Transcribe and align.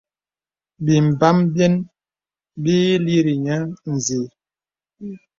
Bīmbām 0.85 1.37
biyə̀n 1.53 1.73
bì 2.63 2.73
ï 2.93 3.01
līri 3.05 3.35
niə 3.43 3.57
nzi. 3.93 4.19